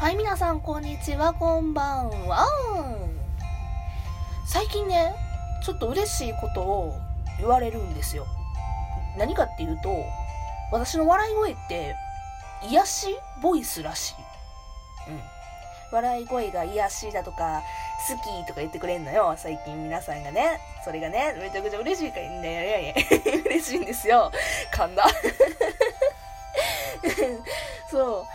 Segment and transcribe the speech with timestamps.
[0.00, 2.46] はい、皆さん、こんにちは、こんばんは。
[4.46, 5.14] 最近ね、
[5.62, 6.94] ちょっと嬉しいことを
[7.38, 8.26] 言われるんですよ。
[9.18, 9.90] 何かっていうと、
[10.72, 11.94] 私の笑い声って、
[12.70, 13.08] 癒し
[13.42, 14.14] ボイスらしい。
[15.10, 15.20] うん。
[15.92, 17.62] 笑い声が癒しだとか、
[18.08, 19.34] 好きとか言ってくれんのよ。
[19.36, 20.60] 最近皆さんがね。
[20.82, 22.62] それがね、めちゃくちゃ嬉しいからいいんだよ。
[22.62, 22.94] いやいや
[23.44, 24.32] 嬉しいんですよ。
[24.72, 25.04] 噛んだ。
[27.90, 28.26] そう。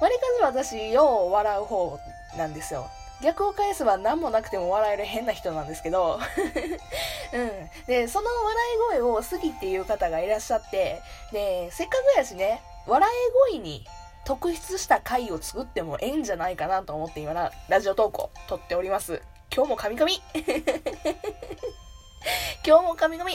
[0.00, 1.98] わりかし私、よう笑う方
[2.36, 2.88] なんですよ。
[3.22, 6.18] 逆を返せば何もなくても笑える変な人なんですけど。
[7.32, 7.70] うん。
[7.86, 11.00] で、その笑い声を好きっていう方がいらっしゃって、
[11.32, 13.12] で、せっかくやしね、笑い
[13.52, 13.86] 声に
[14.24, 19.22] 特筆した回を作ってもええんじゃないかなと思って今な、ラジオ投稿撮っております。
[19.54, 20.10] 今日も神々
[22.66, 23.30] 今日も神々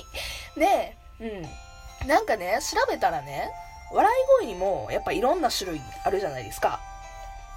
[0.58, 2.08] で、うん。
[2.08, 3.52] なんかね、調べたらね、
[3.92, 6.80] 笑い声にもやっぱいろんな種類あるじゃないですか。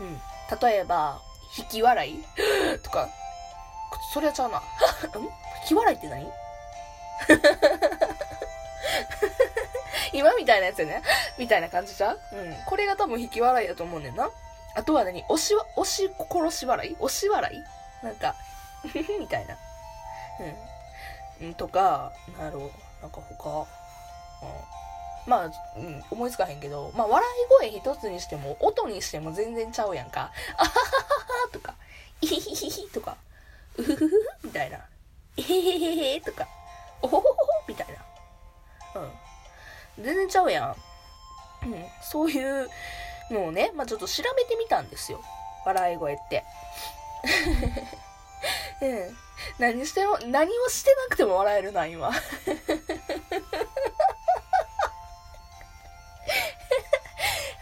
[0.00, 0.20] うん。
[0.60, 1.20] 例えば、
[1.58, 2.24] 引き笑い？
[2.82, 3.08] とか、
[4.12, 4.58] それはちゃうな。
[4.58, 4.62] ん？
[5.22, 5.30] 引
[5.68, 6.30] き笑いって何？
[10.12, 11.02] 今みたいなやつよね。
[11.38, 12.18] みたいな感じじゃう？
[12.32, 12.54] うん。
[12.66, 14.28] これが多分引き笑いだと思うねんな。
[14.74, 15.24] あとは何？
[15.28, 16.96] 押しわ、押し殺し笑い？
[16.98, 17.64] 押し笑い？
[18.04, 18.34] なんか、
[19.20, 19.56] みたいな。
[21.40, 21.46] うん。
[21.48, 22.70] うん、とか、なんやろう、
[23.02, 23.66] なんか他、
[24.42, 24.81] うん。
[25.26, 25.48] まあ、う
[25.80, 30.32] ん、思いつかへんけど、まあ、笑い声一つにしても、音にしても全然ちゃうやんか。
[30.56, 30.74] あははは
[31.44, 31.74] はとか、
[32.20, 33.16] イヒヒヒヒとか、
[33.76, 34.78] うふふふみたいな。
[35.36, 36.46] えへへへへとか、
[37.00, 37.86] おほほほほみたい
[38.94, 39.00] な。
[39.00, 39.04] う
[40.00, 40.04] ん。
[40.04, 40.76] 全然ちゃうやん。
[41.66, 41.84] うん。
[42.02, 42.68] そういう
[43.30, 45.22] のをね、まあちょっと調べてみたんですよ。
[45.64, 46.44] 笑い声って。
[48.82, 49.16] うん。
[49.58, 52.10] 何しても、何をしてなくても笑えるな、今。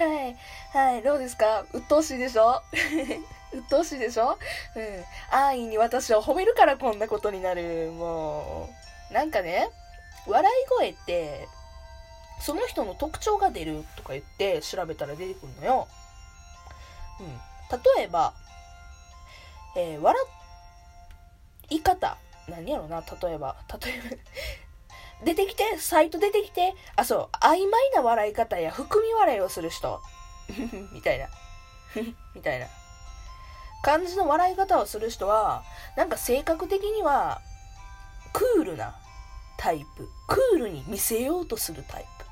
[0.00, 0.36] はい。
[0.72, 1.02] はい。
[1.02, 1.64] どうですか？
[1.74, 2.62] 鬱陶しいでしょ？
[3.52, 4.38] 鬱陶しいでしょ？
[4.74, 5.04] うん。
[5.30, 7.90] 安易に私を褒めるからこんなことになる。
[7.92, 8.70] も
[9.10, 9.14] う。
[9.14, 9.68] なんかね、
[10.26, 11.46] 笑い声って、
[12.40, 15.88] その人の特徴が出るとか言って調べたら出てくるのよ。
[17.20, 17.26] うん。
[17.96, 18.32] 例えば、
[19.76, 20.24] えー笑
[21.68, 22.16] い方。
[22.48, 23.56] 何やろな、例えば。
[23.82, 24.16] 例えば、
[25.24, 30.00] 出てきて、サイト出てきて、あ、そう、曖昧な笑い方や含み笑いをする人。
[30.92, 31.28] みたいな。
[32.34, 32.66] みたいな。
[33.82, 35.62] 感じの笑い方をする人は、
[35.96, 37.40] なんか性格的には、
[38.32, 38.94] クールな
[39.56, 40.08] タイプ。
[40.26, 42.24] クールに見せようとするタイプ。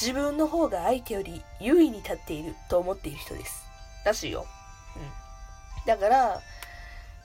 [0.00, 3.64] 自分の方が相手より優位に立っていると思っている人です。
[4.04, 4.46] らしいよ。
[4.96, 5.86] うん。
[5.86, 6.40] だから、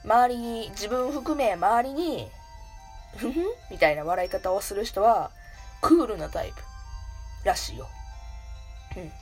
[0.04, 2.28] 周りに、自分含め周りに、
[3.16, 5.30] ふふんみたいな笑い方をする人は、
[5.80, 6.56] クールなタイプ。
[7.44, 7.88] らしいよ。
[8.96, 9.12] うん。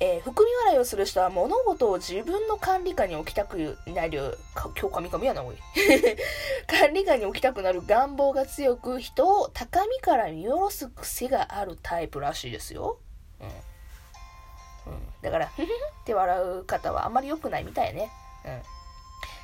[0.00, 5.56] えー含み笑いをする人は物事を自分の管理下に置きたくなる、今日神々やな、おい。
[6.66, 12.98] 管理下に置きたくなる願望が強く、人を高みから見下ろす癖があるタイプらしいですよ。
[13.40, 14.92] うん。
[14.92, 15.12] うん。
[15.22, 18.10] だから、ふふふって笑う方はあんまり良くないみたいね。
[18.44, 18.62] うん。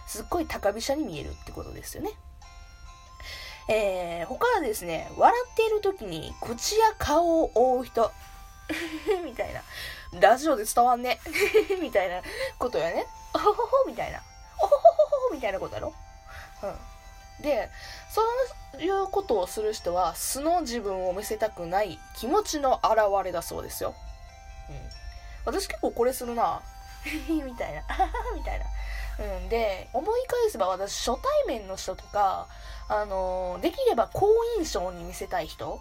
[0.09, 2.11] すっごい高飛車に見えるってことですよね。
[3.69, 8.11] えー、他はですね、笑っている時に口や顔を覆う人。
[9.25, 9.63] みたいな。
[10.21, 11.21] ラジオで伝わんね。
[11.81, 12.23] みたいな
[12.59, 13.07] ことやね。
[13.35, 14.23] おほほほみたいな。
[14.59, 15.95] おほほほほみたいなことやろ。
[16.63, 16.67] う
[17.41, 17.43] ん。
[17.43, 17.71] で、
[18.11, 18.23] そ
[18.79, 23.95] ういうことをする人は素の自分を見せたくない気持ちの表れだそうですよ。
[24.71, 24.91] うん。
[25.45, 26.63] 私結構これするな。
[27.29, 27.83] みたいな。
[28.35, 28.67] みたいな。
[29.19, 29.49] うん。
[29.49, 32.47] で、思い返せば私初対面の人とか、
[32.89, 34.29] あのーできれば好
[34.59, 35.79] 印象に見せたい人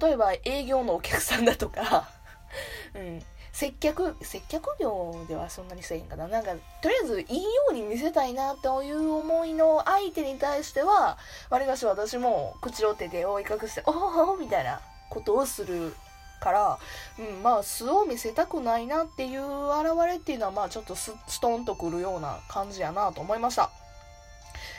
[0.00, 2.08] 例えば営業のお客さんだとか、
[2.94, 3.22] うん、
[3.52, 6.26] 接客、接客業ではそんなにせえへんかな。
[6.26, 11.18] なんか、とりあえずいいように見せたいなという思いの相手に対しては、
[11.50, 14.80] わりかし私も口を手で覆い隠して、おほほみたいな
[15.10, 15.94] ことをする
[16.44, 16.78] から、
[17.18, 23.70] うん、まあ素を見せたくないなっていう現れっていうのは、まあちょっとスストンとくるような感じやなと思いました。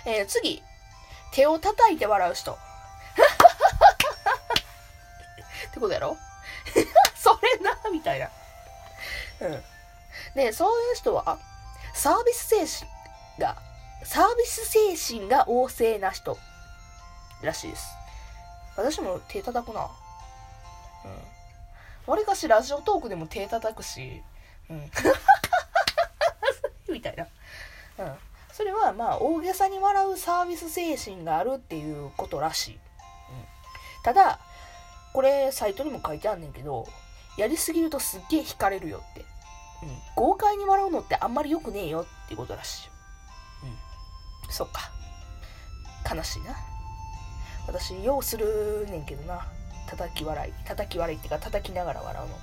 [0.05, 0.61] えー次。
[1.31, 2.51] 手を叩いて笑う人。
[2.53, 2.55] っ
[5.73, 6.15] てことやろ？
[7.15, 8.29] それなみたいな。
[9.41, 9.63] うん。
[10.35, 11.37] で、そういう人は、
[11.93, 12.89] サービス精神
[13.39, 13.57] が、
[14.05, 16.37] サービス精神が旺盛な人
[17.41, 17.87] らしいです。
[18.77, 19.89] 私も手叩くな。
[22.07, 22.13] うん。
[22.13, 24.21] わりかしラジオトークでも手叩くし、
[24.69, 24.91] うん。
[26.91, 27.27] みたいな。
[27.99, 28.17] うん。
[28.51, 32.75] それはまあ大げさに笑うサービス精神があるっていうことらしい。
[32.75, 32.79] うん、
[34.03, 34.39] ただ、
[35.13, 36.87] これサイトにも書いてあんねんけど、
[37.37, 39.25] やりすぎるとすっげえ惹かれるよって。
[39.83, 42.89] うん、豪快に笑うのってあんまり良くねえよっていうことらしい。
[44.45, 44.53] うん。
[44.53, 44.89] そっか。
[46.09, 46.55] 悲しいな。
[47.67, 49.45] 私、ようするねんけどな。
[49.87, 50.53] 叩き笑い。
[50.65, 52.37] 叩き笑いっていうか、叩きながら笑うの。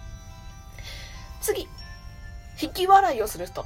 [1.41, 1.69] 次。
[2.61, 3.65] 引き笑いをする人。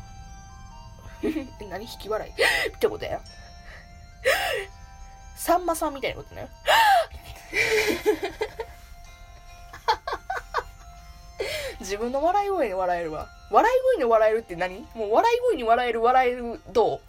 [1.70, 1.84] 何？
[1.84, 2.32] 引き笑い？
[2.74, 3.20] ってことや。
[5.36, 6.48] さんまさんみたいなことね。
[11.80, 13.28] 自分の笑い声に笑えるわ。
[13.50, 14.80] 笑い声に笑えるって何？
[14.94, 17.00] もう笑い声に笑える笑えるどう？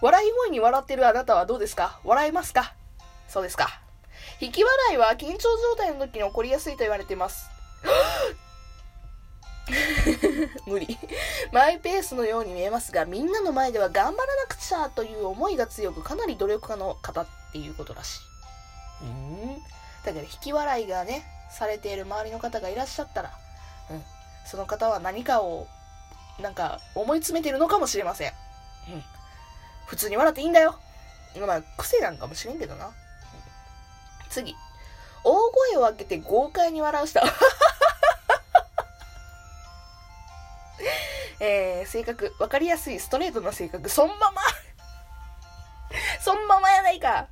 [0.00, 1.98] 笑い声に笑ってるあなたはどうですか？
[2.04, 2.74] 笑えますか
[3.28, 3.80] そうですか？
[4.40, 7.50] 引き笑いは緊張状態の時に起こりやすいと言われています。
[10.66, 10.98] 無理。
[11.52, 18.20] マイペースのように見えますが、みんなの前では頑張らなくちゃという思いが強く、かなり努力家の方っていうことらしい。
[19.02, 19.62] うん。
[20.04, 23.30] だから引き笑いがね、されている周りの方がいらっしゃったら、
[23.90, 24.04] うん。
[24.44, 25.66] その方は何かを、
[26.40, 28.32] なんか思い詰めてるのかもしれません。
[28.90, 29.04] うん。
[29.86, 30.78] 普通に笑っていいんだよ。
[31.46, 32.92] まあ、癖なんかもしれんけどな。
[34.34, 34.56] 次。
[35.22, 37.20] 大声を上げて豪快に笑う人。
[41.40, 44.42] えー、性格、わかりやすいストレートな性格、そんまま
[46.20, 47.28] そんままやないか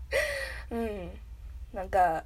[0.70, 1.10] うん。
[1.72, 2.24] なんか、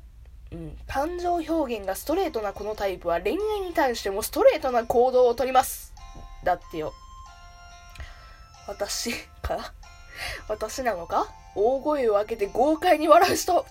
[0.53, 0.77] うん。
[0.87, 5.95] 感情表現がストレートなこのタイプは恋愛に対してもストレートな行動をとります。
[6.45, 6.93] だってよ。
[8.67, 9.13] 私
[9.43, 9.73] か？
[10.49, 11.29] 私なのか？
[11.55, 13.65] 大声を上げて豪快に笑う人。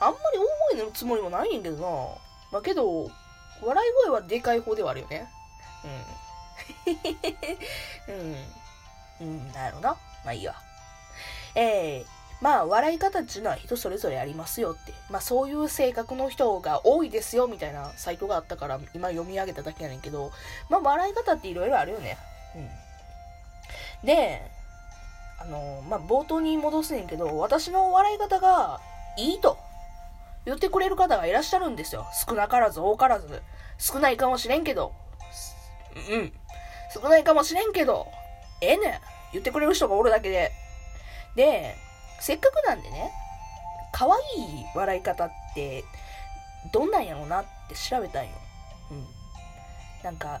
[0.00, 1.88] あんまり大声のつもりもないんやけどな。
[2.52, 3.10] まあけど、
[3.62, 5.28] 笑い声はでかい方ではあるよね。
[8.06, 8.14] うん。
[8.14, 8.36] うん。
[9.20, 9.96] うん、なるほどな。
[10.24, 10.54] まあいいわ。
[11.54, 12.06] えー、
[12.40, 14.92] まあ笑い方っていうのは人それぞれありますよって。
[15.10, 20.30] まあそういう性格の人が多いですよみたいなサイトがあったから今読み上げただけやねんけど、
[20.68, 22.16] まあ笑い方っていろいろあるよね。
[22.54, 24.06] うん。
[24.06, 24.42] で、
[25.40, 28.80] あの、まあ冒頭に戻すねんけど、私の笑い方が
[29.16, 29.58] いいと
[30.44, 32.06] 言ってくれる方がいらっしゃるんですよ。
[32.26, 33.42] 少なからず多からず。
[33.78, 34.92] 少ないかもしれんけど。
[36.10, 36.32] うん。
[36.94, 38.06] 少ないかもしれんけど、
[38.60, 39.00] ええねん。
[39.32, 40.52] 言ってくれる人がおるだけで。
[41.36, 41.76] で、
[42.20, 43.12] せっかくなんでね、
[43.92, 45.84] 可愛い笑い方って、
[46.72, 48.30] どんなんやろうなって調べたんよ。
[48.90, 49.06] うん。
[50.02, 50.40] なんか、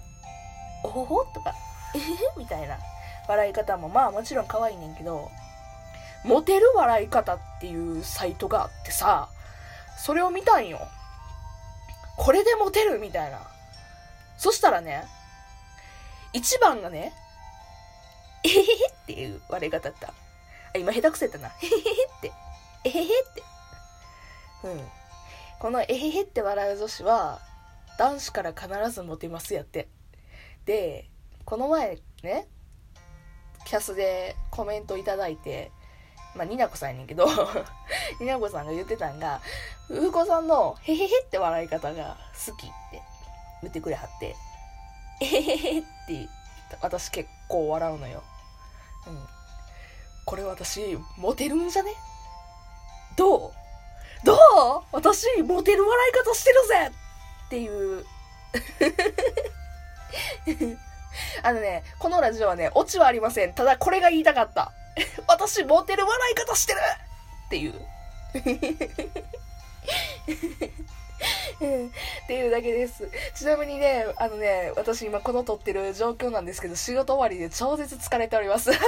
[0.84, 1.54] おほほとか、
[1.94, 2.78] えへへみたいな
[3.28, 5.30] 笑い方もまあもちろん可愛いねんけど、
[6.24, 9.28] モテる笑い方っていうサイトがあってさ、
[9.98, 10.80] それを見たんよ。
[12.16, 13.46] これでモテるみたいな。
[14.36, 15.04] そしたらね、
[16.32, 17.12] 一番がね、
[18.44, 18.66] えへへっ
[19.06, 20.08] ていう笑い方だった。
[20.08, 20.12] あ、
[20.78, 21.50] 今下手くそやったな。
[21.62, 22.32] えへへって。
[22.84, 23.42] えへへって。
[24.64, 24.88] うん。
[25.58, 27.40] このえへへって笑う女子は、
[27.98, 29.88] 男子から必ずモテますやって。
[30.64, 31.10] で、
[31.44, 32.46] この前ね、
[33.64, 35.72] キャスでコメントいただいて、
[36.38, 37.26] まあ、になこさんやねんけど、
[38.20, 39.40] になこさんが言ってたんが、
[39.88, 43.02] ふうこさんのへへへって笑い方が好きって
[43.62, 44.36] 言ってくれはって、
[45.20, 46.28] えへへへって
[46.80, 48.22] 私結構笑うのよ。
[49.08, 49.28] うん。
[50.24, 51.92] これ私、モテるんじゃね？
[53.16, 53.52] どう？
[54.22, 54.36] どう？
[54.92, 56.92] 私、モテる笑い方してるぜ
[57.46, 58.06] っていう。
[61.42, 63.54] あのね、このラジオはね、オチはありません。
[63.54, 64.70] ただこれが言いたかった。
[65.26, 66.80] 私、モテる笑い方してる
[67.46, 67.74] っていう。
[71.60, 71.90] うんっ
[72.28, 73.10] ていうだけです。
[73.34, 78.70] ちなみにね、あのね、私今この撮ってる状況なんですけど、仕事終わりで超絶疲れております。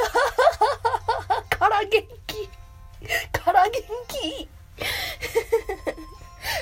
[1.51, 2.49] から元気
[3.33, 3.73] から元
[4.09, 4.49] 気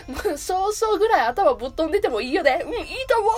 [0.09, 2.63] もう少々ぐらい頭ぶっ飛んでてもいいよね。
[2.65, 3.33] うん、いいと思う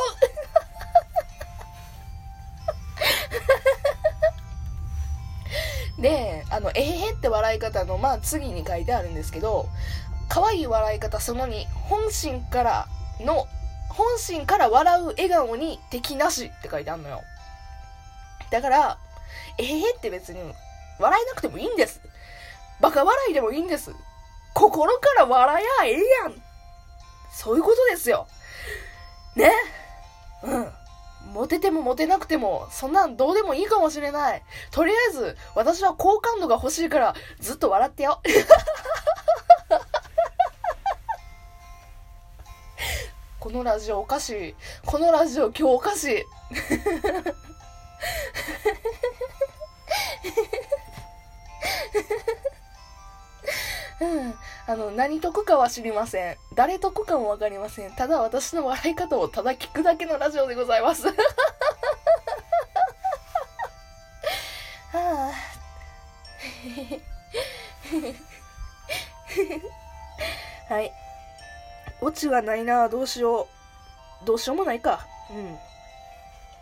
[6.01, 9.69] で、あの、えへへって笑い方の、まあ次に書いてあるんですけど、
[10.29, 12.87] 可愛い笑い方その2、本心から
[13.21, 13.47] の、
[13.91, 17.21] 本心から笑う笑顔に敵なしって書いてあるのよ。
[18.51, 18.99] だから、
[19.59, 20.41] えへへって別に
[20.99, 22.01] 笑えなくてもいいんです。
[22.81, 23.95] バカ笑いでもいいんです。
[24.55, 26.43] 心から笑やええやん。
[27.31, 28.27] そういうことですよ。
[29.37, 29.51] ね
[30.43, 30.73] うん。
[31.33, 34.43] モテてもモテなくても、そんなんどうでもいいかもしれない。
[34.73, 38.21] とりあえず、私は好感度が欲しいから、ずっと笑ってよ。
[43.39, 44.55] このラジオおかしい。
[44.85, 46.25] このラジオ今日おかしい。
[54.01, 54.35] うん。
[54.67, 56.37] あの何得かは知りません。
[56.55, 57.93] 誰得かも分かりません。
[57.93, 61.07] ただ私の笑い方をただ聞くだけのラジオでございます。
[61.07, 61.13] は
[64.93, 65.33] あ
[70.69, 70.93] はい。
[72.01, 73.49] オチはないなどうしよ
[74.23, 74.27] う。
[74.27, 75.07] どうしようもないか。
[75.31, 75.59] うん。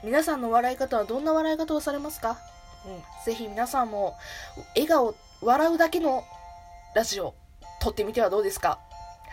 [0.05, 2.39] 皆さんの笑い方はどんな笑い方をされますか、
[2.87, 4.17] うん、ぜひ皆さんも
[4.77, 6.23] 笑顔笑うだけの
[6.95, 7.35] ラジオ、
[7.81, 8.79] 撮ってみてはどうですか？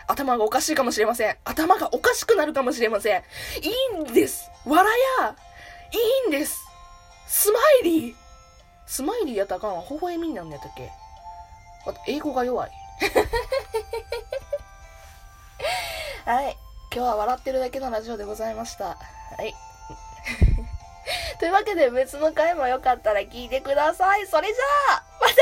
[0.08, 1.36] 頭がおかしいかもしれません。
[1.44, 3.22] 頭がおかしくなるかもしれません。
[3.62, 4.48] いいんです。
[4.64, 4.84] 笑
[5.20, 5.34] や、
[5.92, 5.96] い
[6.26, 6.60] いんです。
[7.26, 8.14] スマイリー。
[8.86, 9.82] スマイリーやったかんわ。
[9.90, 10.92] 微笑みになんのやったっけ？
[11.86, 12.70] あと、英語が弱い。
[16.24, 16.56] はい。
[16.94, 18.84] 今日は笑ってるだけのラジオでございました。
[18.86, 18.96] は
[19.42, 19.54] い。
[21.40, 24.26] というわけで別の回もよかったら聞いてください。
[24.26, 25.40] それじゃあまたね